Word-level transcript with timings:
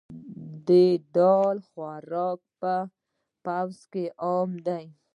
د 0.67 0.69
دال 1.15 1.57
خوراک 1.69 2.39
په 2.59 2.73
پوځ 3.45 3.75
کې 3.91 4.05
عام 4.23 4.51
دی. 4.67 4.85